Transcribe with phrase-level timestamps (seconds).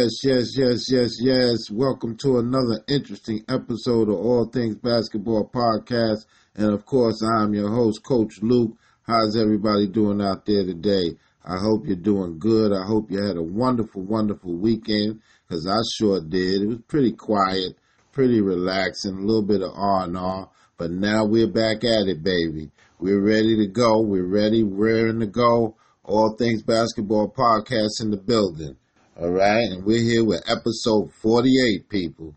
[0.00, 1.70] Yes, yes, yes, yes, yes.
[1.70, 6.24] Welcome to another interesting episode of All Things Basketball Podcast.
[6.54, 8.78] And of course, I'm your host, Coach Luke.
[9.02, 11.18] How's everybody doing out there today?
[11.44, 12.72] I hope you're doing good.
[12.72, 16.62] I hope you had a wonderful, wonderful weekend because I sure did.
[16.62, 17.76] It was pretty quiet,
[18.10, 20.48] pretty relaxing, a little bit of R&R.
[20.78, 22.70] But now we're back at it, baby.
[22.98, 24.00] We're ready to go.
[24.00, 25.76] We're ready, raring to go.
[26.04, 28.78] All Things Basketball Podcast in the building.
[29.20, 32.34] All right, and we're here with episode 48, people.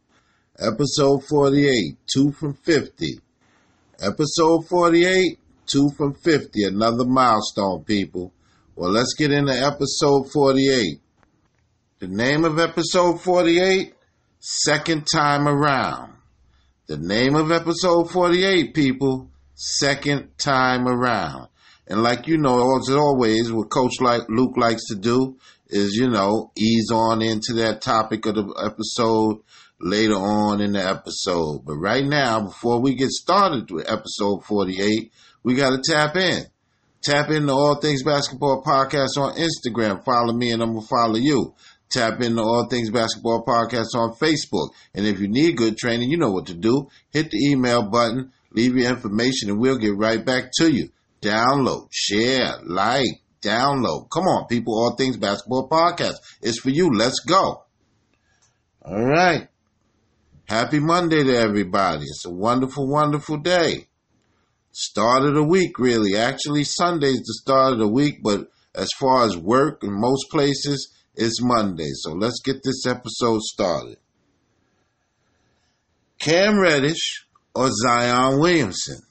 [0.60, 3.20] Episode 48, 2 from 50.
[4.02, 8.34] Episode 48, 2 from 50, another milestone, people.
[8.76, 11.00] Well, let's get into episode 48.
[12.00, 13.94] The name of episode 48,
[14.42, 16.12] Second Time Around.
[16.88, 21.48] The name of episode 48, people, Second Time Around.
[21.88, 25.38] And like you know, as always, what Coach like Luke likes to do
[25.74, 29.42] is, you know, ease on into that topic of the episode
[29.80, 31.64] later on in the episode.
[31.66, 35.12] But right now, before we get started with episode 48,
[35.44, 36.46] we got to tap in.
[37.02, 40.06] Tap into All Things Basketball Podcast on Instagram.
[40.06, 41.54] Follow me and I'm going to follow you.
[41.90, 44.70] Tap into All Things Basketball Podcast on Facebook.
[44.96, 46.88] And if you need good training, you know what to do.
[47.12, 50.90] Hit the email button, leave your information, and we'll get right back to you.
[51.22, 54.10] Download, share, like, download.
[54.10, 54.76] Come on, people.
[54.76, 56.16] All Things Basketball Podcast.
[56.42, 56.90] It's for you.
[56.92, 57.64] Let's go.
[58.82, 59.48] All right.
[60.46, 62.04] Happy Monday to everybody.
[62.04, 63.88] It's a wonderful, wonderful day.
[64.72, 66.18] Start of the week, really.
[66.18, 70.92] Actually, Sunday's the start of the week, but as far as work in most places,
[71.16, 71.92] it's Monday.
[71.94, 73.98] So let's get this episode started.
[76.20, 79.02] Cam Reddish or Zion Williamson?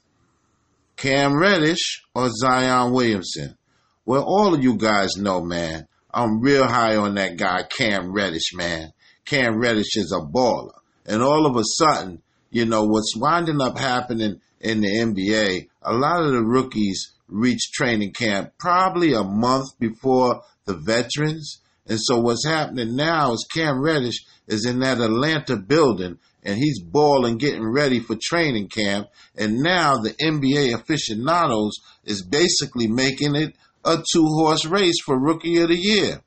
[0.96, 3.56] Cam Reddish or Zion Williamson?
[4.04, 8.52] Well, all of you guys know, man, I'm real high on that guy, Cam Reddish,
[8.54, 8.92] man.
[9.24, 10.74] Cam Reddish is a baller.
[11.06, 12.20] And all of a sudden,
[12.50, 17.70] you know, what's winding up happening in the NBA, a lot of the rookies reach
[17.72, 21.60] training camp probably a month before the veterans.
[21.86, 26.82] And so what's happening now is Cam Reddish is in that Atlanta building and he's
[26.82, 29.08] balling, getting ready for training camp.
[29.36, 33.54] And now the NBA aficionados is basically making it
[33.84, 36.22] a two horse race for Rookie of the Year.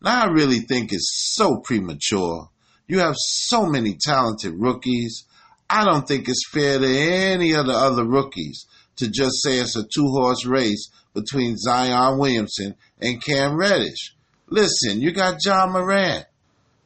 [0.00, 2.50] Now, I really think it's so premature.
[2.86, 5.24] You have so many talented rookies.
[5.68, 8.66] I don't think it's fair to any of the other rookies
[8.96, 14.14] to just say it's a two horse race between Zion Williamson and Cam Reddish.
[14.48, 16.26] Listen, you got Ja Morant,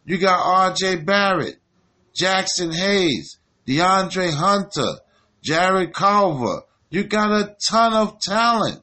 [0.04, 1.58] you got RJ Barrett,
[2.14, 5.00] Jaxson Hayes, DeAndre Hunter,
[5.42, 6.62] Jarrett Culver.
[6.90, 8.82] You got a ton of talent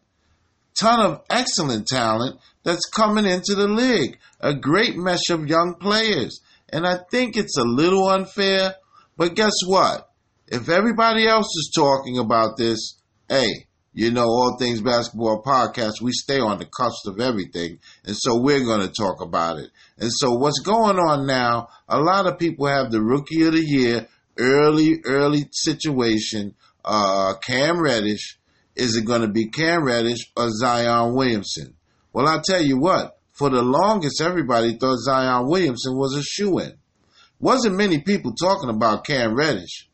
[0.80, 4.18] ton of excellent talent that's coming into the league.
[4.42, 6.42] A great mesh of young players.
[6.70, 8.76] And I think it's a little unfair,
[9.18, 10.10] but guess what?
[10.48, 13.00] If everybody else is talking about this,
[13.30, 17.80] hey, you know, All Things Basketball Podcast, we stay on the cusp of everything.
[18.04, 19.70] And so we're going to talk about it.
[19.98, 23.64] And so what's going on now, a lot of people have the Rookie of the
[23.66, 24.08] Year,
[24.38, 28.38] early, early situation, uh, Cam Reddish,
[28.76, 31.76] is it going to be Cam Reddish or Zion Williamson?
[32.14, 36.60] Well, I'll tell you what, for the longest, everybody thought Zion Williamson was a shoe
[36.60, 36.74] in.
[37.40, 39.90] Wasn't many people talking about Cam Reddish.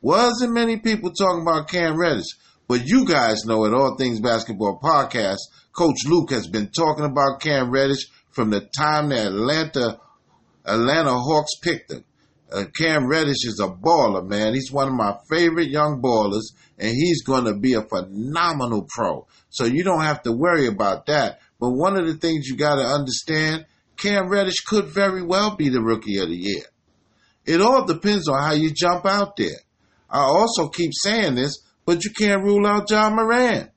[0.00, 2.36] Wasn't many people talking about Cam Reddish.
[2.68, 5.38] But you guys know at All Things Basketball Podcast,
[5.72, 10.00] Coach Luke has been talking about Cam Reddish from the time the Atlanta
[10.64, 12.04] Atlanta Hawks picked him.
[12.52, 14.52] Uh, Cam Reddish is a baller, man.
[14.54, 19.26] He's one of my favorite young ballers, and he's going to be a phenomenal pro.
[19.48, 21.40] So you don't have to worry about that.
[21.58, 23.66] But one of the things you got to understand,
[23.96, 26.64] Cam Reddish could very well be the rookie of the year.
[27.46, 29.60] It all depends on how you jump out there.
[30.10, 33.70] I also keep saying this, but you can't rule out Ja Morant.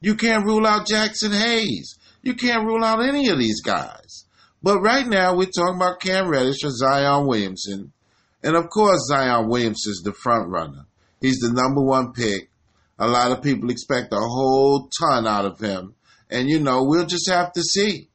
[0.00, 1.98] You can't rule out Jaxson Hayes.
[2.22, 4.01] You can't rule out any of these guys.
[4.62, 7.92] But right now, we're talking about Cam Reddish or Zion Williamson.
[8.42, 10.86] And of course, Zion Williamson is the front runner.
[11.20, 12.50] He's the number one pick.
[12.98, 15.94] A lot of people expect a whole ton out of him.
[16.30, 18.08] And, you know, we'll just have to see.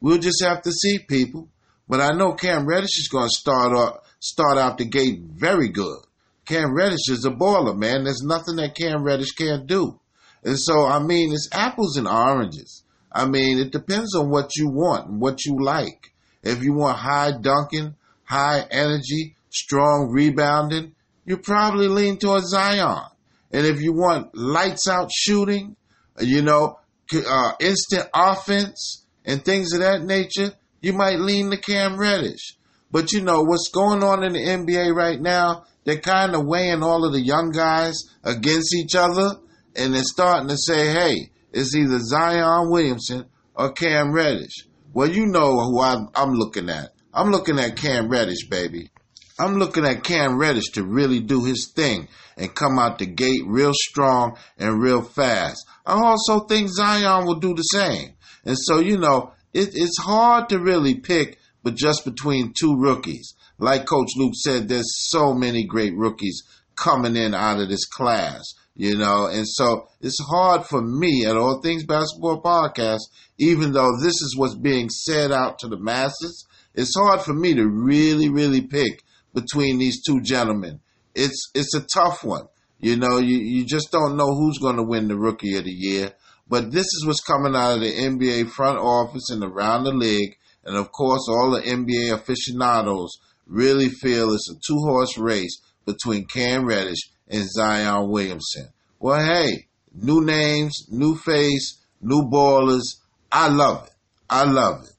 [0.00, 1.48] We'll just have to see, people.
[1.88, 5.68] But I know Cam Reddish is going to start out, start out the gate very
[5.68, 5.98] good.
[6.46, 8.04] Cam Reddish is a baller, man.
[8.04, 10.00] There's nothing that Cam Reddish can't do.
[10.42, 12.82] And so, I mean, it's apples and oranges.
[13.14, 16.12] I mean, it depends on what you want and what you like.
[16.42, 17.94] If you want high dunking,
[18.24, 20.94] high energy, strong rebounding,
[21.24, 23.04] you probably lean towards Zion.
[23.52, 25.76] And if you want lights out shooting,
[26.20, 26.78] you know,
[27.14, 32.56] uh, instant offense and things of that nature, you might lean to Cam Reddish.
[32.90, 35.64] But you know what's going on in the NBA right now?
[35.84, 39.36] They're kind of weighing all of the young guys against each other,
[39.74, 45.26] and they're starting to say, "Hey, it's either Zion Williamson or Cam Reddish." Well, you
[45.26, 46.90] know who I'm, I'm looking at.
[47.14, 48.90] I'm looking at Cam Reddish, baby.
[49.38, 53.42] I'm looking at Cam Reddish to really do his thing and come out the gate
[53.46, 55.66] real strong and real fast.
[55.86, 58.14] I also think Zion will do the same.
[58.44, 63.34] And so, you know, it, it's hard to really pick, but just between two rookies.
[63.58, 66.42] Like Coach Luke said, there's so many great rookies
[66.76, 68.42] coming in out of this class,
[68.74, 73.00] you know, and so it's hard for me at All Things Basketball Podcast,
[73.38, 77.54] even though this is what's being said out to the masses, it's hard for me
[77.54, 79.02] to really, really pick
[79.34, 80.80] between these two gentlemen.
[81.14, 82.48] It's it's a tough one.
[82.80, 85.70] You know, you, you just don't know who's going to win the Rookie of the
[85.70, 86.12] Year.
[86.48, 90.36] But this is what's coming out of the NBA front office and around the league.
[90.64, 96.26] And of course, all the NBA aficionados really feel it's a two horse race between
[96.26, 98.68] Cam Reddish and Zion Williamson.
[98.98, 102.96] Well, hey, new names, new face, new ballers.
[103.30, 103.92] I love it.
[104.28, 104.94] I love it.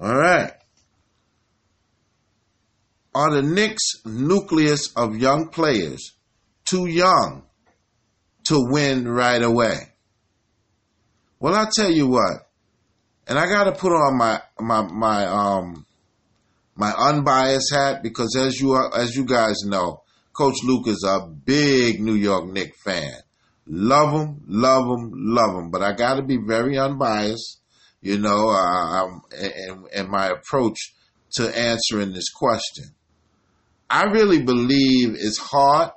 [0.00, 0.52] All right.
[3.14, 6.12] Are the Knicks' nucleus of young players
[6.64, 7.42] too young
[8.44, 9.92] to win right away?
[11.40, 12.48] Well, I tell you what,
[13.26, 15.86] and I got to put on my my my um
[16.76, 20.02] my unbiased hat because as you are, as you guys know,
[20.38, 23.12] Coach Luke is a big New York Knicks fan.
[23.66, 25.70] Love him, love him, love him.
[25.72, 27.60] But I got to be very unbiased,
[28.00, 30.94] you know, uh, and, and my approach
[31.32, 32.84] to answering this question.
[33.90, 35.94] I really believe it's heart,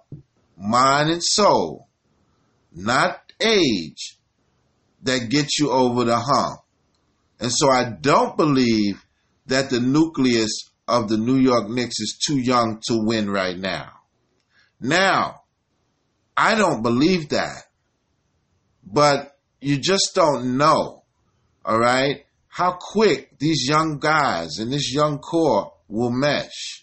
[0.58, 1.88] mind, and soul,
[2.74, 4.18] not age,
[5.04, 6.62] that gets you over the hump.
[7.40, 9.06] And so I don't believe
[9.46, 14.00] that the nucleus of the New York Knicks is too young to win right now.
[14.81, 15.44] Now,
[16.36, 17.63] I don't believe that.
[18.83, 21.04] But you just don't know,
[21.63, 26.81] all right, how quick these young guys and this young core will mesh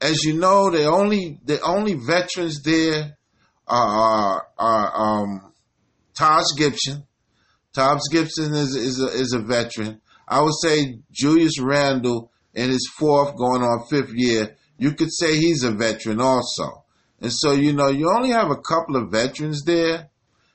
[0.00, 3.16] as you know, the only the only veterans there
[3.66, 5.52] are, are, um,
[6.14, 7.04] Taj Gibson.
[7.72, 10.00] Taj Gibson is is a, is a veteran.
[10.28, 14.56] I would say Julius Randle in his fourth, going on fifth year.
[14.78, 16.84] You could say he's a veteran also.
[17.20, 20.10] And so, you know, you only have a couple of veterans there.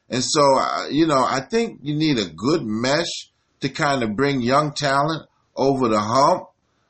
[0.09, 3.31] And so, uh, you know, I think you need a good mesh
[3.61, 6.47] to kind of bring young talent over the hump,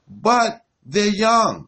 [0.08, 1.68] but they're young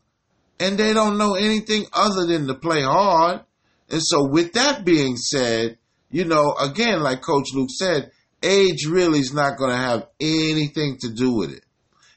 [0.59, 3.41] and they don't know anything other than to play hard.
[3.89, 5.77] And so, with that being said,
[6.09, 8.11] you know, again, like Coach Luke said,
[8.41, 11.63] age really is not going to have anything to do with it.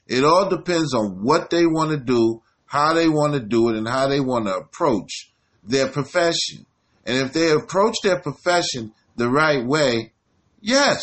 [0.07, 3.75] It all depends on what they want to do, how they want to do it,
[3.75, 5.31] and how they want to approach
[5.67, 6.65] their profession.
[7.05, 10.13] And if they approach their profession the right way,
[10.61, 11.01] yes,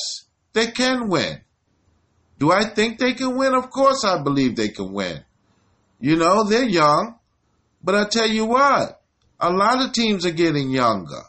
[0.53, 1.41] they can win.
[2.39, 3.55] Do I think they can win?
[3.55, 5.25] Of course, I believe they can win.
[6.01, 7.19] You know, they're young.
[7.83, 9.01] But I tell you what,
[9.39, 11.23] a lot of teams are getting younger.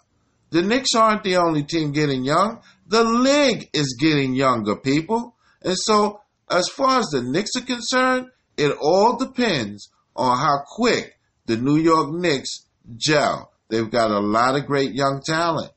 [0.51, 2.61] The Knicks aren't the only team getting young.
[2.87, 5.35] The league is getting younger, people.
[5.61, 11.19] And so, as far as the Knicks are concerned, it all depends on how quick
[11.45, 12.65] the New York Knicks
[12.97, 13.51] gel.
[13.69, 15.71] They've got a lot of great young talent,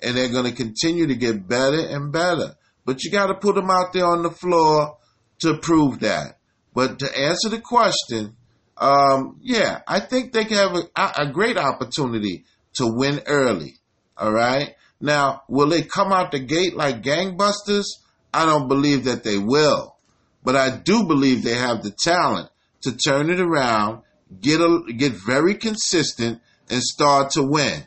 [0.00, 2.56] and they're going to continue to get better and better.
[2.84, 4.96] But you got to put them out there on the floor
[5.40, 6.38] to prove that.
[6.74, 8.36] But to answer the question,
[8.76, 12.44] um, yeah, I think they can have a, a great opportunity
[12.74, 13.74] to win early.
[14.16, 14.74] All right.
[15.00, 17.84] Now, will they come out the gate like gangbusters?
[18.32, 19.96] I don't believe that they will,
[20.44, 22.50] but I do believe they have the talent
[22.82, 24.02] to turn it around,
[24.40, 27.86] get a, get very consistent, and start to win.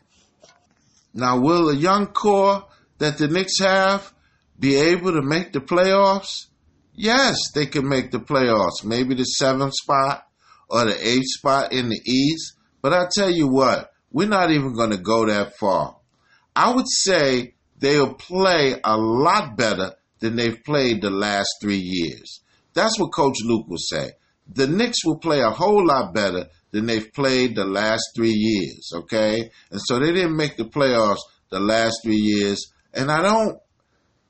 [1.13, 2.65] Now, will a young core
[2.99, 4.13] that the Knicks have
[4.57, 6.47] be able to make the playoffs?
[6.93, 8.83] Yes, they can make the playoffs.
[8.83, 10.25] Maybe the seventh spot,
[10.69, 12.53] or the eighth spot in the East.
[12.81, 15.97] But I tell you what, we're not even going to go that far.
[16.55, 22.41] I would say they'll play a lot better than they've played the last three years.
[22.73, 24.11] That's what Coach Luke will say.
[24.51, 28.91] The Knicks will play a whole lot better than they've played the last three years,
[28.93, 29.49] okay?
[29.71, 32.71] And so they didn't make the playoffs the last three years.
[32.93, 33.57] And I don't,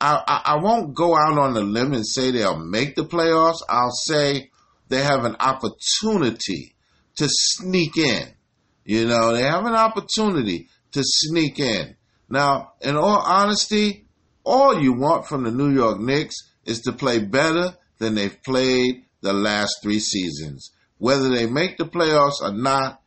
[0.00, 3.58] I, I, won't go out on a limb and say they'll make the playoffs.
[3.68, 4.50] I'll say
[4.88, 6.74] they have an opportunity
[7.16, 8.28] to sneak in.
[8.84, 11.96] You know, they have an opportunity to sneak in.
[12.30, 14.06] Now, in all honesty,
[14.44, 19.04] all you want from the New York Knicks is to play better, than they've played
[19.20, 20.70] the last three seasons.
[20.98, 23.00] Whether they make the playoffs or not,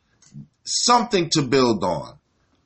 [0.64, 2.18] something to build on.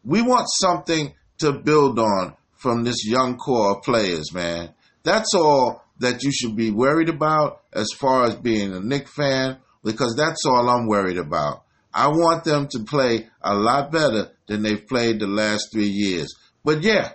[0.04, 4.74] We want something to build on from this young core of players, man.
[5.02, 9.58] That's all that you should be worried about as far as being a Knick fan,
[9.84, 11.64] because that's all I'm worried about.
[11.92, 16.34] I want them to play a lot better than they've played the last three years.
[16.64, 17.12] But yeah,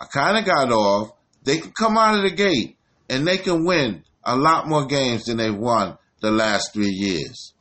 [0.00, 1.12] I kind of got off.
[1.44, 2.76] They can come out of the gate
[3.08, 7.54] and they can win a lot more games than they've won the last three years.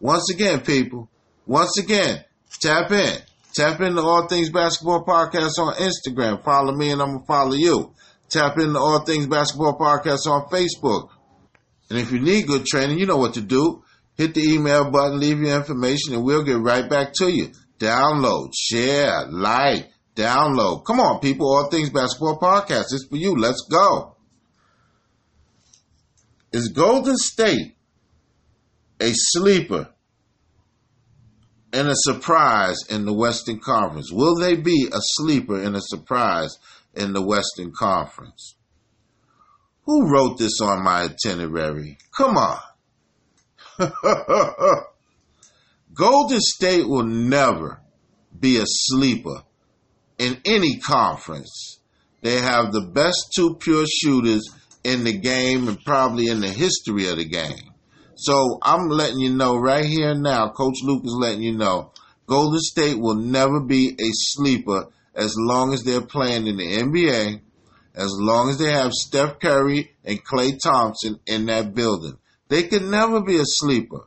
[0.00, 1.08] Once again, people,
[1.46, 2.24] once again,
[2.60, 3.18] tap in.
[3.54, 6.42] Tap into All Things Basketball Podcast on Instagram.
[6.42, 7.94] Follow me and I'm going to follow you.
[8.28, 11.10] Tap into All Things Basketball Podcast on Facebook.
[11.88, 13.84] And if you need good training, you know what to do.
[14.16, 17.52] Hit the email button, leave your information, and we'll get right back to you.
[17.78, 20.84] Download, share, like, download.
[20.84, 21.46] Come on, people.
[21.46, 22.86] All Things Basketball Podcast.
[22.92, 23.36] It's for you.
[23.36, 24.13] Let's go.
[26.54, 27.74] Is Golden State
[29.00, 29.88] a sleeper
[31.72, 34.12] and a surprise in the Western Conference?
[34.12, 36.56] Will they be a sleeper and a surprise
[36.94, 38.54] in the Western Conference?
[39.86, 41.98] Who wrote this on my itinerary?
[42.16, 42.60] Come on.
[45.92, 47.80] Golden State will never
[48.38, 49.42] be a sleeper
[50.18, 51.80] in any conference.
[52.22, 54.48] They have the best two pure shooters
[54.84, 57.72] in the game and probably in the history of the game.
[58.16, 61.92] So I'm letting you know right here now, Coach Luke is letting you know,
[62.26, 67.40] Golden State will never be a sleeper as long as they're playing in the NBA,
[67.94, 72.18] as long as they have Steph Curry and Klay Thompson in that building.
[72.48, 74.06] They can never be a sleeper.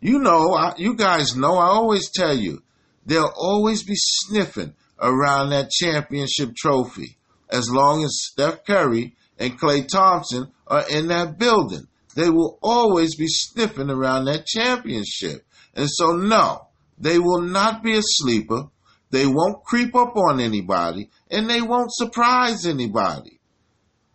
[0.00, 2.62] You know, I, you guys know, I always tell you,
[3.06, 7.16] they'll always be sniffing around that championship trophy
[7.50, 11.86] as long as Steph Curry and Klay Thompson are in that building.
[12.14, 15.46] They will always be sniffing around that championship.
[15.74, 18.68] And so, no, they will not be a sleeper.
[19.10, 23.38] They won't creep up on anybody and they won't surprise anybody.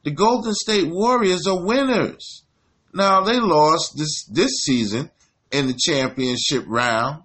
[0.04, 2.44] The Golden State Warriors are winners.
[2.94, 5.12] Now they lost this this season
[5.52, 7.24] in the championship round,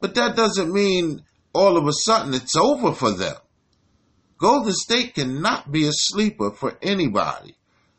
[0.00, 1.22] but that doesn't mean
[1.52, 3.36] all of a sudden it's over for them.
[4.42, 7.54] Golden State cannot be a sleeper for anybody,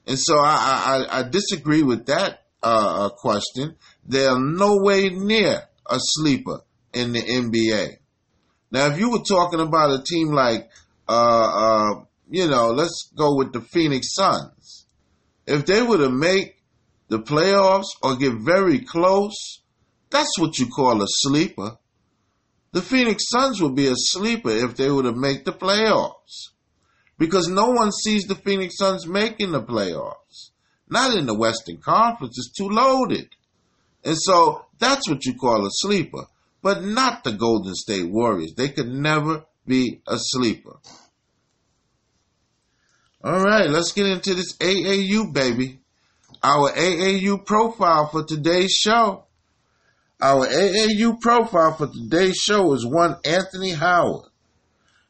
[0.06, 3.78] and so I I, I disagree with that uh, uh question.
[4.06, 6.60] They're no way near a sleeper
[6.94, 7.96] in the NBA.
[8.72, 10.70] Now, if you were talking about a team like,
[11.08, 14.86] uh, uh, you know, let's go with the Phoenix Suns.
[15.48, 16.62] If they were to make
[17.08, 19.62] the playoffs or get very close,
[20.10, 21.78] that's what you call a sleeper.
[22.74, 26.50] The Phoenix Suns would be a sleeper if they were to make the playoffs.
[27.18, 30.50] Because no one sees the Phoenix Suns making the playoffs.
[30.90, 33.30] Not in the Western Conference, it's too loaded.
[34.04, 36.26] And so that's what you call a sleeper.
[36.62, 38.54] But not the Golden State Warriors.
[38.56, 40.78] They could never be a sleeper.
[43.24, 45.80] All right, let's get into this AAU, baby
[46.44, 49.24] our AAU profile for today's show.
[50.22, 54.30] Our AAU profile for today's show is one Anthony Howard.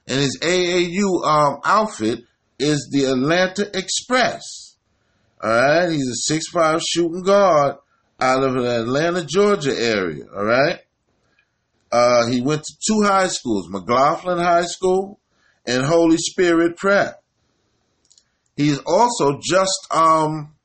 [0.08, 2.22] And his AAU um, outfit
[2.60, 4.42] is the Atlanta Express.
[5.42, 7.76] All right, he's a six-five shooting guard
[8.20, 10.24] out of the Atlanta, Georgia area.
[10.34, 10.80] All right,
[11.92, 15.20] uh, he went to two high schools, McLaughlin High School
[15.66, 17.22] and Holy Spirit Prep.
[18.56, 20.56] He's also just um,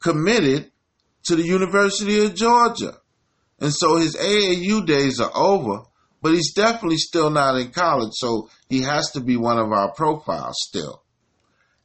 [0.00, 0.70] committed
[1.24, 2.98] to the University of Georgia.
[3.64, 5.84] And so his AAU days are over,
[6.20, 9.90] but he's definitely still not in college, so he has to be one of our
[9.94, 11.02] profiles still.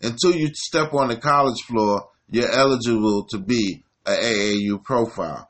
[0.02, 5.48] Until you step on the college floor, you're eligible to be an AAU profile.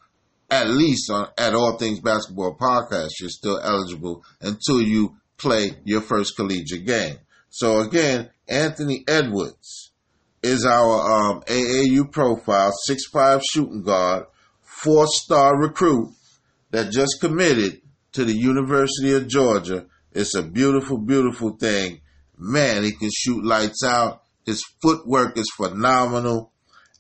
[0.51, 6.01] At least on at All Things Basketball Podcast, you're still eligible until you play your
[6.01, 7.17] first collegiate game.
[7.49, 9.93] So again, Anthony Edwards
[10.43, 14.25] is our um, AAU profile, six-five shooting guard,
[14.61, 16.13] four star recruit
[16.71, 17.81] that just committed
[18.13, 19.85] to the University of Georgia.
[20.11, 22.01] It's a beautiful, beautiful thing.
[22.37, 24.23] Man, he can shoot lights out.
[24.45, 26.51] His footwork is phenomenal.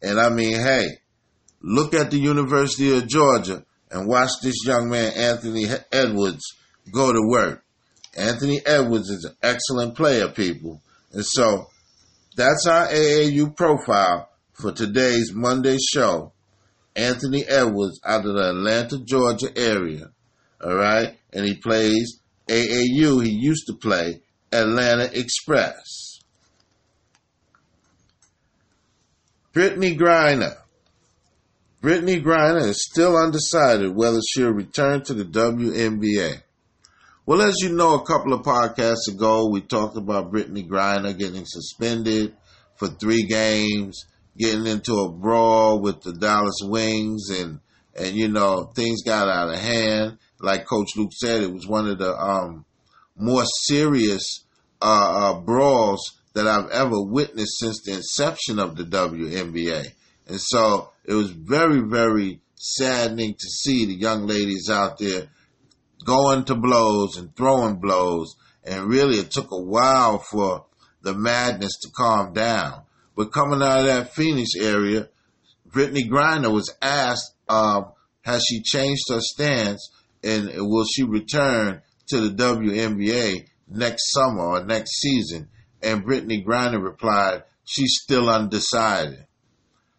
[0.01, 0.87] And I mean, hey,
[1.61, 6.43] look at the University of Georgia and watch this young man, Anthony Edwards,
[6.91, 7.63] go to work.
[8.17, 10.81] Anthony Edwards is an excellent player, people.
[11.11, 11.67] And so
[12.35, 16.33] that's our AAU profile for today's Monday show.
[16.99, 20.11] Anthony Edwards out of the Atlanta, Georgia area.
[20.63, 21.17] All right.
[21.31, 23.23] And he plays AAU.
[23.23, 26.19] He used to play Atlanta Express.
[29.53, 30.55] Brittney Griner
[31.81, 36.41] Brittney Griner is still undecided whether she'll return to the WNBA.
[37.25, 41.45] Well, as you know, a couple of podcasts ago, we talked about Brittney Griner getting
[41.45, 42.35] suspended
[42.75, 44.05] for three games,
[44.39, 47.59] getting into a brawl with the Dallas Wings, and
[47.95, 50.17] and you know things got out of hand.
[50.39, 52.65] Like Coach Luke said, it was one of the um,
[53.17, 54.45] more serious
[54.81, 54.85] uh,
[55.31, 59.91] uh, brawls that I've ever witnessed since the inception of the WNBA.
[60.27, 65.27] And so it was very, very saddening to see the young ladies out there
[66.05, 68.35] going to blows and throwing blows.
[68.63, 70.65] And really, it took a while for
[71.01, 72.83] the madness to calm down.
[73.19, 75.09] But coming out of that Phoenix area,
[75.69, 77.87] Brittney Griner was asked, um,
[78.21, 79.91] has she changed her stance
[80.23, 85.49] and will she return to the WNBA next summer or next season?
[85.81, 89.25] And Brittney Griner replied, she's still undecided.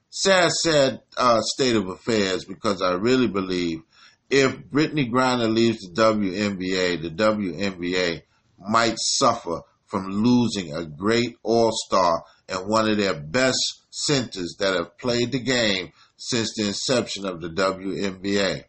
[0.08, 3.82] Sad, sad uh, state of affairs because I really believe
[4.30, 8.22] if Brittany Griner leaves the WNBA, the WNBA
[8.58, 14.98] might suffer from losing a great all-star and one of their best centers that have
[14.98, 18.64] played the game since the inception of the WNBA.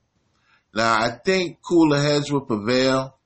[0.74, 3.18] Now, I think cooler heads will prevail.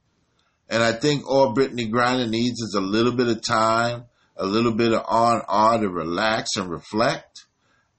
[0.69, 4.73] And I think all Brittney Griner needs is a little bit of time, a little
[4.73, 7.45] bit of on R to relax and reflect,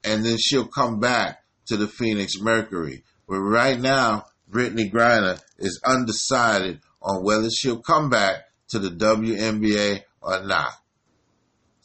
[0.03, 3.05] and then she'll come back to the Phoenix Mercury.
[3.29, 10.03] But right now, Brittney Griner is undecided on whether she'll come back to the WNBA
[10.21, 10.73] or not.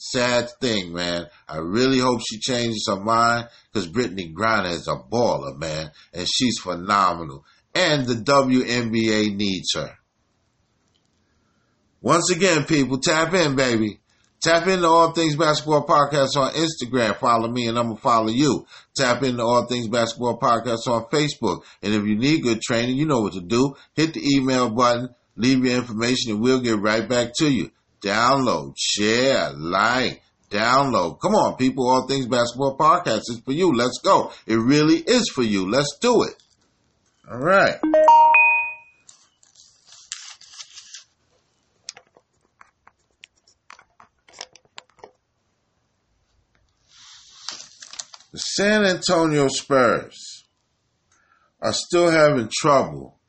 [0.04, 1.28] Sad thing, man.
[1.48, 6.28] I really hope she changes her mind because Brittney Griner is a baller, man, and
[6.28, 7.46] she's phenomenal.
[7.76, 9.92] And the WNBA needs her.
[12.02, 14.00] Once again, people, tap in, baby.
[14.42, 17.16] Tap into All Things Basketball Podcast on Instagram.
[17.18, 18.66] Follow me and I'm going to follow you.
[18.96, 21.62] Tap into All Things Basketball Podcast on Facebook.
[21.84, 23.76] And if you need good training, you know what to do.
[23.94, 27.70] Hit the email button, leave your information, and we'll get right back to you.
[28.02, 31.20] Download, share, like, download.
[31.22, 31.88] Come on, people.
[31.88, 33.74] All Things Basketball Podcast is for you.
[33.74, 34.32] Let's go.
[34.48, 35.70] It really is for you.
[35.70, 36.34] Let's do it.
[37.32, 37.80] All right.
[48.32, 50.46] The San Antonio Spurs
[51.62, 53.20] are still having trouble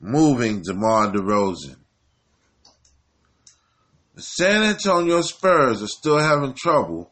[0.00, 1.83] moving DeMar DeRozan.
[4.14, 7.10] The San Antonio Spurs are still having trouble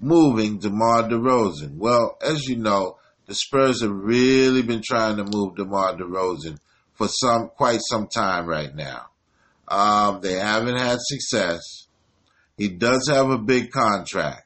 [0.00, 1.76] moving DeMar DeRozan.
[1.76, 6.58] Well, as you know, the Spurs have really been trying to move DeMar DeRozan
[6.94, 9.06] for some quite some time right now.
[9.68, 11.86] Um, they haven't had success.
[12.56, 14.42] He does have a big contract.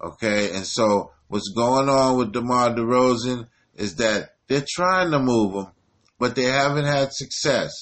[0.00, 5.54] Okay, and so what's going on with DeMar DeRozan is that they're trying to move
[5.54, 5.66] him,
[6.20, 7.72] but they haven't had success.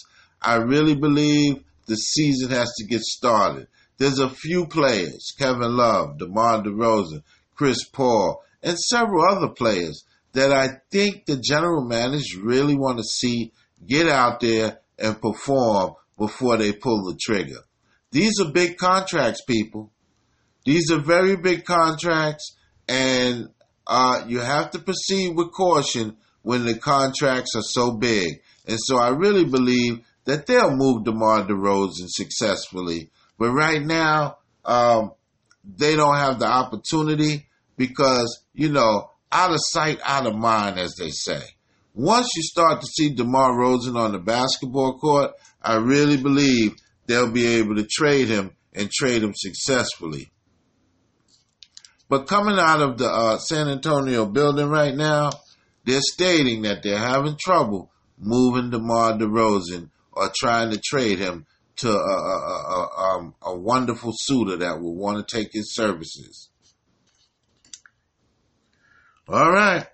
[0.40, 3.68] I really believe the season has to get started.
[3.99, 7.22] There's a few players, Kevin Love, DeMar DeRozan,
[7.55, 13.05] Chris Paul, and several other players that I think the general managers really want to
[13.05, 13.53] see
[13.87, 17.61] get out there and perform before they pull the trigger.
[18.11, 19.90] These are big contracts, people.
[20.64, 22.57] These are very big contracts,
[22.88, 23.49] and
[23.87, 28.40] uh, you have to proceed with caution when the contracts are so big.
[28.66, 33.10] And so I really believe that they'll move DeMar DeRozan successfully.
[33.38, 35.12] But right now, um,
[35.64, 40.94] they don't have the opportunity because, you know, out of sight, out of mind, as
[40.96, 41.40] they say.
[41.94, 46.74] Once you start to see DeMar DeRozan on the basketball court, I really believe
[47.06, 50.30] they'll be able to trade him and trade him successfully.
[52.08, 55.30] But coming out of the uh, San Antonio building right now,
[55.84, 61.90] they're stating that they're having trouble moving DeMar DeRozan or trying to trade him to
[61.90, 66.48] a, a, a, um, a wonderful suitor that will want to take his services.
[69.29, 69.87] All right.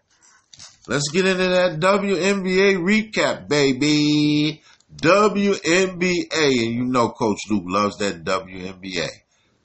[0.87, 4.62] Let's get into that WNBA recap, baby.
[4.96, 6.24] WNBA.
[6.32, 9.08] And you know Coach Luke loves that WNBA.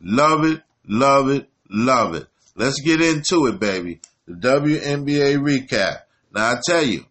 [0.02, 2.28] Love it, love it, love it.
[2.56, 4.00] Let's get into it, baby.
[4.28, 6.02] The WNBA recap.
[6.34, 7.06] Now I tell you,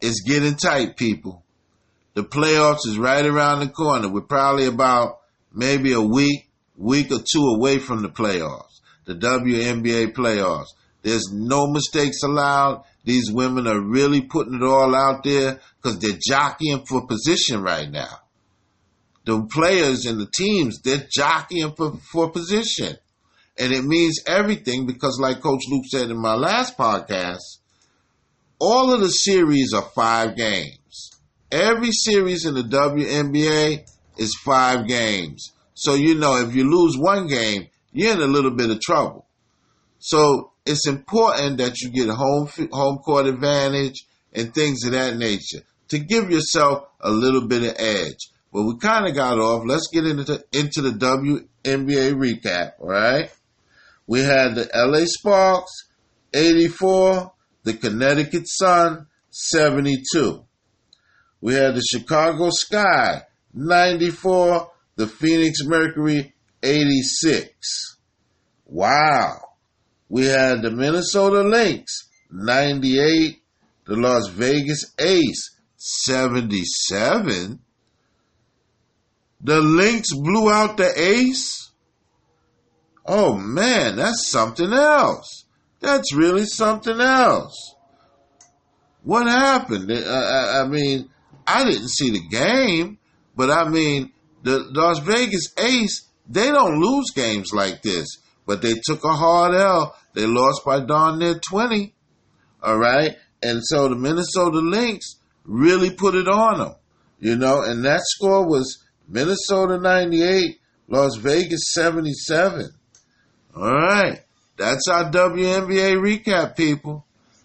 [0.00, 1.41] it's getting tight, people.
[2.14, 4.08] The playoffs is right around the corner.
[4.08, 5.20] We're probably about
[5.52, 8.80] maybe a week, week or two away from the playoffs.
[9.04, 10.68] The WNBA playoffs.
[11.02, 12.84] There's no mistakes allowed.
[13.04, 17.90] These women are really putting it all out there because they're jockeying for position right
[17.90, 18.20] now.
[19.24, 22.96] The players and the teams, they're jockeying for, for position.
[23.58, 27.58] And it means everything because, like Coach Luke said in my last podcast,
[28.58, 30.78] all of the series are five games.
[31.52, 33.86] Every series in the WNBA
[34.16, 35.52] is five games.
[35.74, 39.26] So, you know, if you lose one game, you're in a little bit of trouble.
[39.98, 45.60] So it's important that you get home, home court advantage and things of that nature
[45.88, 48.30] to give yourself a little bit of edge.
[48.50, 49.64] But we kind of got off.
[49.66, 53.30] Let's get into, into the WNBA recap, all right?
[54.06, 55.90] We had the LA Sparks,
[56.32, 57.30] 84,
[57.64, 60.46] the Connecticut Sun, 72.
[61.42, 67.98] We had the Chicago Sky, 94, the Phoenix Mercury, 86.
[68.64, 69.38] Wow.
[70.08, 73.42] We had the Minnesota Lynx, 98,
[73.86, 77.58] the Las Vegas Ace, 77.
[79.40, 81.72] The Lynx blew out the Ace?
[83.04, 85.44] Oh man, that's something else.
[85.80, 87.74] That's really something else.
[89.02, 89.90] What happened?
[89.90, 91.10] Uh, I, I, mean,
[91.46, 92.98] I didn't see the game,
[93.36, 98.06] but I mean, the Las Vegas Ace, they don't lose games like this,
[98.46, 99.96] but they took a hard L.
[100.14, 101.94] They lost by darn near 20.
[102.62, 103.16] All right.
[103.42, 106.74] And so the Minnesota Lynx really put it on them,
[107.18, 112.70] you know, and that score was Minnesota 98, Las Vegas 77.
[113.56, 114.20] All right.
[114.56, 117.04] That's our WNBA recap, people.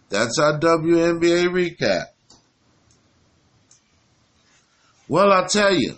[0.10, 2.06] That's our WNBA recap.
[5.10, 5.98] Well, I tell you,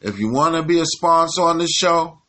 [0.00, 2.22] if you want to be a sponsor on the show,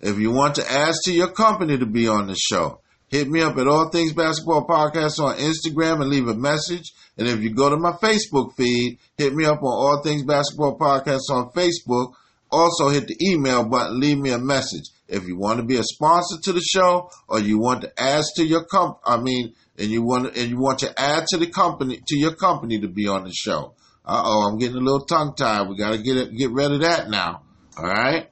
[0.00, 3.40] if you want to ask to your company to be on the show, hit me
[3.42, 6.92] up at All Things Basketball Podcast on Instagram and leave a message.
[7.16, 10.76] And if you go to my Facebook feed, hit me up on All Things Basketball
[10.76, 12.14] Podcast on Facebook.
[12.50, 14.90] Also hit the email button, leave me a message.
[15.06, 18.24] If you want to be a sponsor to the show or you want to add
[18.36, 21.46] to your comp, I mean, and you want and you want to add to the
[21.46, 23.74] company to your company to be on the show.
[24.08, 25.68] Uh oh, I'm getting a little tongue tied.
[25.68, 27.42] We got to get it, get rid of that now.
[27.76, 28.30] All right.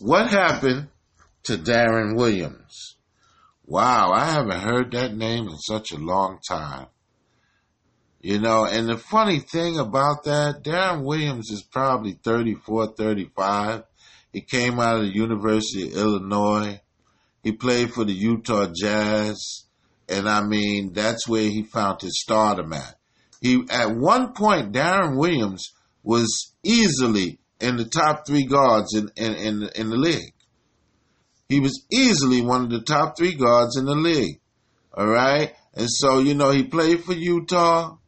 [0.00, 0.88] What happened
[1.44, 2.96] to Deron Williams?
[3.64, 6.86] Wow, I haven't heard that name in such a long time.
[8.20, 13.84] You know, and the funny thing about that, Deron Williams is probably 34, 35.
[14.32, 16.80] He came out of the University of Illinois.
[17.44, 19.66] He played for the Utah Jazz.
[20.08, 22.95] And I mean, that's where he found his stardom at.
[23.46, 29.34] He, at one point, Deron Williams was easily in the top three guards in, in,
[29.34, 30.34] in, in the league.
[31.48, 34.40] He was easily one of the top three guards in the league.
[34.92, 35.54] All right.
[35.74, 37.98] And so, you know, he played for Utah.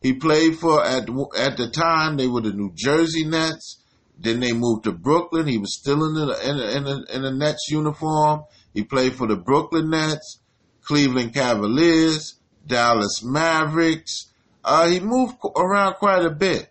[0.00, 3.80] He played for, at, at the time, they were the New Jersey Nets.
[4.18, 5.46] Then they moved to Brooklyn.
[5.46, 8.42] He was still in the in the, in the, in the Nets uniform.
[8.74, 10.40] He played for the Brooklyn Nets,
[10.82, 12.34] Cleveland Cavaliers,
[12.66, 14.31] Dallas Mavericks.
[14.64, 16.68] Uh, he moved around quite a bit.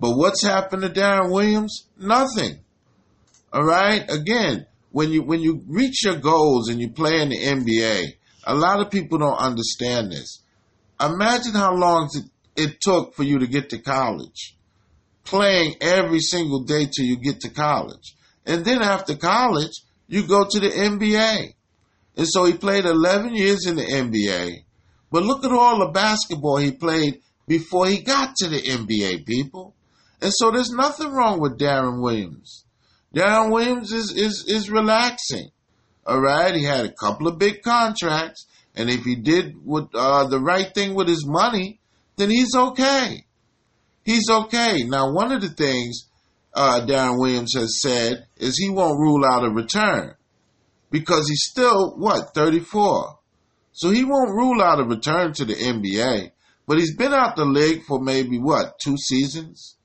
[0.00, 1.86] But what's happened to Deron Williams?
[1.96, 2.58] Nothing.
[3.52, 4.04] All right.
[4.10, 8.54] Again, when you when you reach your goals and you play in the NBA, a
[8.54, 10.42] lot of people don't understand this.
[11.00, 12.24] Imagine how long it,
[12.56, 14.56] it took for you to get to college
[15.24, 18.14] playing every single day till you get to college.
[18.46, 19.72] And then after college,
[20.08, 21.54] you go to the NBA.
[22.16, 24.64] And so he played 11 years in the NBA.
[25.12, 29.74] But look at all the basketball he played before he got to the NBA, people.
[30.20, 32.64] And so there's nothing wrong with Deron Williams.
[33.14, 35.50] Deron Williams is, is, is relaxing.
[36.06, 36.54] All right.
[36.54, 38.46] He had a couple of big contracts.
[38.74, 41.78] And if he did what, uh, the right thing with his money,
[42.16, 43.26] then he's okay
[44.04, 44.84] he's okay.
[44.84, 46.08] Now, one of the things
[46.54, 50.14] uh, Deron Williams has said is he won't rule out a return
[50.90, 53.18] because he's still, what, 34.
[53.72, 56.32] So he won't rule out a return to the NBA,
[56.66, 59.76] but he's been out the league for maybe, what, two seasons?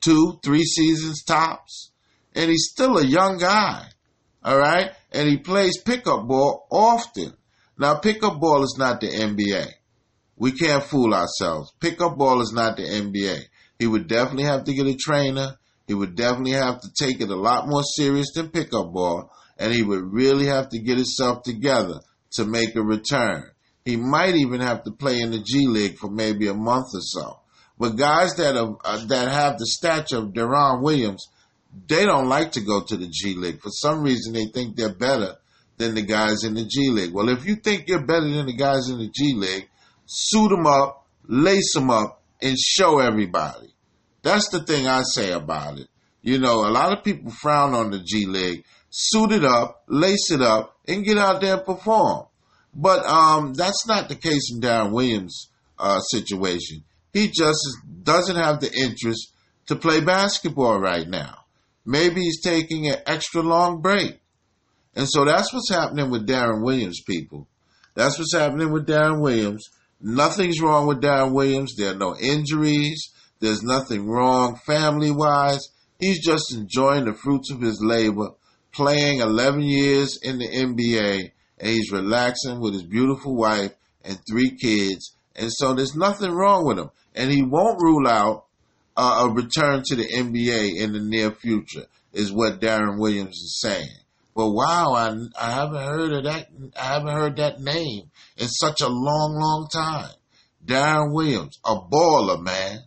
[0.00, 1.90] Two, three seasons tops?
[2.34, 3.88] And he's still a young guy,
[4.44, 4.92] all right?
[5.10, 7.34] And he plays pickup ball often.
[7.76, 9.66] Now, pickup ball is not the NBA.
[10.36, 11.72] We can't fool ourselves.
[11.80, 13.40] Pickup ball is not the NBA.
[13.78, 15.56] He would definitely have to get a trainer.
[15.88, 19.72] He would definitely have to take it a lot more serious than pickup ball, and
[19.72, 22.00] he would really have to get himself together
[22.34, 23.50] to make a return.
[23.84, 27.00] He might even have to play in the G League for maybe a month or
[27.00, 27.40] so.
[27.78, 31.26] But guys that have, uh, that have the stature of Deron Williams,
[31.88, 33.60] they don't like to go to the G League.
[33.60, 35.36] For some reason, they think they're better
[35.76, 37.12] than the guys in the G League.
[37.12, 39.68] Well, if you think you're better than the guys in the G League,
[40.06, 43.74] suit them up, lace them up, and show everybody.
[44.22, 45.88] That's the thing I say about it.
[46.22, 48.64] You know, a lot of people frown on the G League.
[48.96, 52.26] Suit it up, lace it up, and get out there and perform.
[52.72, 55.48] But um, that's not the case in Deron Williams'
[55.80, 56.84] uh, situation.
[57.12, 57.58] He just
[58.04, 59.32] doesn't have the interest
[59.66, 61.38] to play basketball right now.
[61.84, 64.20] Maybe he's taking an extra long break.
[64.94, 67.48] And so that's what's happening with Deron Williams, people.
[67.96, 69.64] That's what's happening with Deron Williams.
[70.00, 71.74] Nothing's wrong with Deron Williams.
[71.76, 73.10] There are no injuries.
[73.40, 75.68] There's nothing wrong family wise.
[75.98, 78.30] He's just enjoying the fruits of his labor,
[78.74, 83.72] playing 11 years in the NBA, and he's relaxing with his beautiful wife
[84.04, 85.16] and three kids.
[85.36, 86.90] And so there's nothing wrong with him.
[87.14, 88.46] And he won't rule out
[88.96, 93.60] uh, a return to the NBA in the near future, is what Deron Williams is
[93.60, 93.88] saying.
[94.34, 96.48] But wow, I, I haven't heard of that.
[96.76, 100.10] I haven't heard that name in such a long, long time.
[100.64, 102.80] Deron Williams, a baller, man.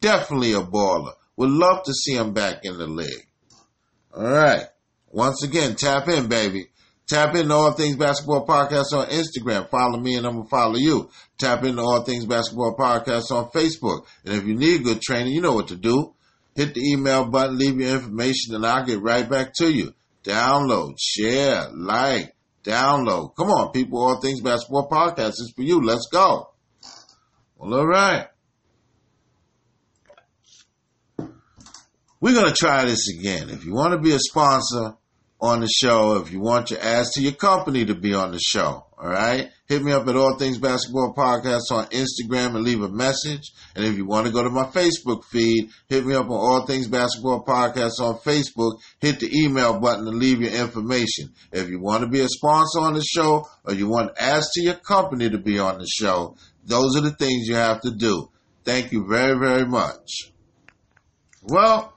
[0.00, 1.12] Definitely a baller.
[1.36, 3.26] Would love to see him back in the league.
[4.16, 4.66] All right.
[5.14, 6.66] Once again, tap in, baby.
[7.06, 9.70] Tap into All Things Basketball Podcast on Instagram.
[9.70, 11.08] Follow me and I'm going to follow you.
[11.38, 14.06] Tap into All Things Basketball Podcast on Facebook.
[14.24, 16.14] And if you need good training, you know what to do.
[16.56, 19.94] Hit the email button, leave your information, and I'll get right back to you.
[20.24, 23.36] Download, share, like, download.
[23.36, 24.02] Come on, people.
[24.02, 25.80] All Things Basketball Podcast is for you.
[25.80, 26.50] Let's go.
[27.56, 28.26] Well, all right.
[32.20, 33.50] We're going to try this again.
[33.50, 34.96] If you want to be a sponsor,
[35.44, 36.16] on the show.
[36.16, 39.50] If you want your ads to your company to be on the show, all right?
[39.66, 43.52] Hit me up at All Things Basketball Podcast on Instagram and leave a message.
[43.76, 46.66] And if you want to go to my Facebook feed, hit me up on All
[46.66, 48.80] Things Basketball Podcast on Facebook.
[49.00, 51.34] Hit the email button and leave your information.
[51.52, 54.62] If you want to be a sponsor on the show or you want ads to
[54.62, 58.30] your company to be on the show, those are the things you have to do.
[58.64, 60.32] Thank you very, very much.
[61.42, 61.92] Well,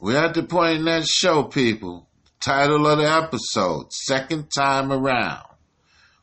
[0.00, 2.07] we're at the point in that show, people
[2.48, 5.44] Title of the episode, Second Time Around.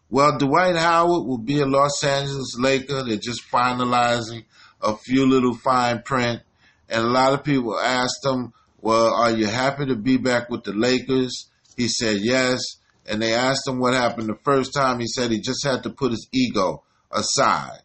[0.10, 3.04] Well, Dwight Howard will be a Los Angeles Laker.
[3.04, 4.46] They're just finalizing
[4.82, 6.42] a few little fine print.
[6.90, 10.64] And a lot of people asked him, well, are you happy to be back with
[10.64, 11.48] the Lakers?
[11.78, 12.60] He said yes.
[13.06, 15.00] And they asked him what happened the first time.
[15.02, 17.82] He said he just had to put his ego aside.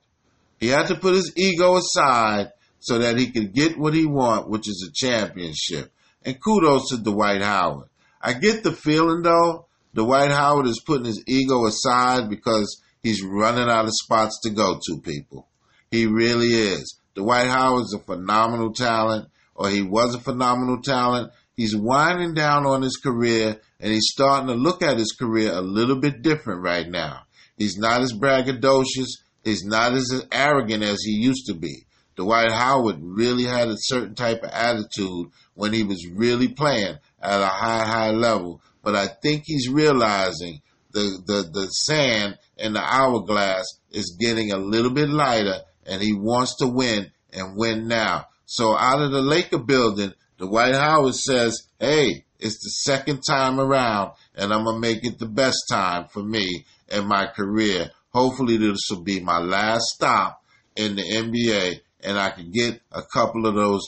[0.59, 4.48] He had to put his ego aside so that he could get what he want,
[4.48, 5.92] which is a championship.
[6.24, 7.88] And kudos to Dwight Howard.
[8.20, 13.68] I get the feeling though, Dwight Howard is putting his ego aside because he's running
[13.68, 15.48] out of spots to go to, people.
[15.90, 17.00] He really is.
[17.14, 21.33] Dwight Howard is a phenomenal talent, or he was a phenomenal talent.
[21.56, 25.61] He's winding down on his career, and he's starting to look at his career a
[25.61, 27.22] little bit different right now.
[27.56, 29.09] He's not as braggadocious.
[29.44, 31.87] He's not as arrogant as he used to be.
[32.16, 37.40] Dwight Howard really had a certain type of attitude when he was really playing at
[37.40, 38.61] a high, high level.
[38.83, 40.61] But I think he's realizing
[40.92, 46.14] the, the, the sand in the hourglass is getting a little bit lighter and he
[46.14, 48.26] wants to win and win now.
[48.46, 53.61] So out of the Laker building, the Dwight Howard says, Hey, it's the second time
[53.61, 57.90] around and I'm going to make it the best time for me in my career.
[58.12, 60.42] Hopefully this will be my last stop
[60.74, 63.82] in the NBA and I can get a couple of those,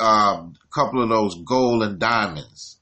[0.00, 2.78] um, couple of those gold and diamonds.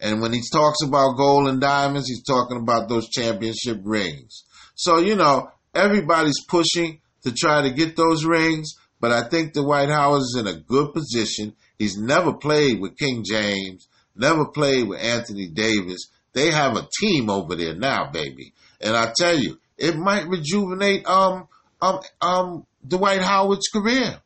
[0.00, 4.44] And when he talks about gold and diamonds, he's talking about those championship rings.
[4.74, 9.64] So, you know, everybody's pushing to try to get those rings, but I think the
[9.64, 11.54] White House is in a good position.
[11.78, 16.08] He's never played with King James, never played with Anthony Davis.
[16.32, 18.52] They have a team over there now, baby.
[18.80, 21.48] And I tell you, it might rejuvenate um
[21.80, 24.20] um um Dwight Howard's career.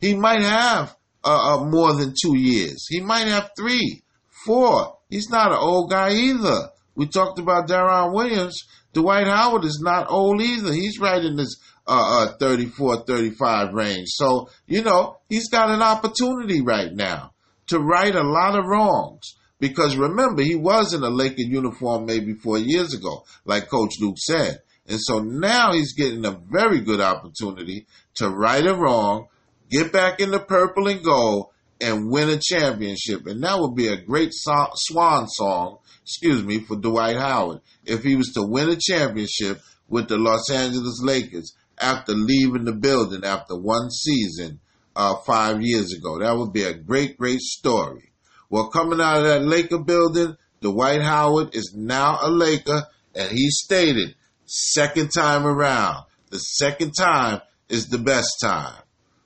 [0.00, 2.86] He might have uh, uh, more than two years.
[2.88, 4.02] He might have three,
[4.44, 4.98] four.
[5.08, 6.70] He's not an old guy either.
[6.94, 8.64] We talked about Deron Williams.
[8.92, 10.72] Dwight Howard is not old either.
[10.72, 14.08] He's right in this uh, uh, 34, 35 range.
[14.10, 17.32] So, you know, he's got an opportunity right now
[17.68, 19.36] to right a lot of wrongs.
[19.58, 24.18] Because remember, he was in a Laker uniform maybe four years ago, like Coach Luke
[24.18, 24.58] said.
[24.86, 29.28] And so now he's getting a very good opportunity to right a wrong,
[29.70, 31.48] get back in the purple and gold,
[31.80, 33.26] and win a championship.
[33.26, 38.02] And that would be a great so- swan song, excuse me, for Dwight Howard if
[38.02, 43.24] he was to win a championship with the Los Angeles Lakers after leaving the building
[43.24, 44.60] after one season
[44.94, 46.18] uh, five years ago.
[46.18, 48.12] That would be a great, great story.
[48.50, 53.48] Well, coming out of that Laker building, Dwight Howard is now a Laker, and he
[53.50, 54.14] stated
[54.46, 56.04] second time around.
[56.30, 58.82] The second time is the best time.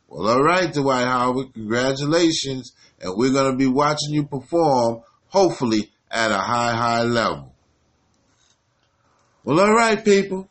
[0.08, 2.72] Well, all right, Dwight Howard, congratulations.
[3.00, 7.52] And we're going to be watching you perform, hopefully at a high, high level.
[9.44, 10.48] Well, all right, people.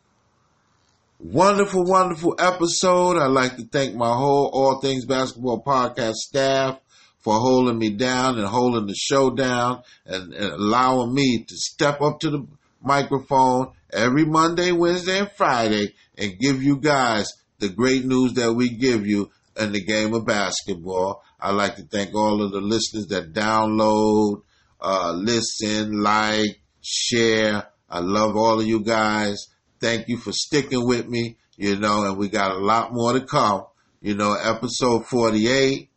[1.18, 3.18] Wonderful, wonderful episode.
[3.18, 6.78] I'd like to thank my whole All Things Basketball podcast staff
[7.20, 12.00] for holding me down and holding the show down and, and allowing me to step
[12.00, 12.46] up to the
[12.86, 17.26] microphone every Monday, Wednesday, and Friday and give you guys
[17.58, 21.22] the great news that we give you in the game of basketball.
[21.40, 24.42] I'd like to thank all of the listeners that download,
[24.80, 27.66] uh, listen, like, share.
[27.88, 29.46] I love all of you guys.
[29.80, 33.20] Thank you for sticking with me, you know, and we got a lot more to
[33.20, 33.64] come.
[34.00, 35.90] You know, episode 48.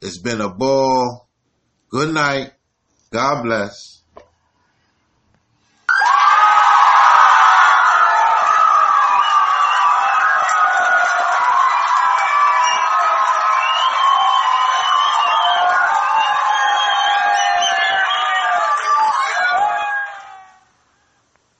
[0.00, 1.28] It's been a ball.
[1.88, 2.52] Good night.
[3.10, 3.93] God bless.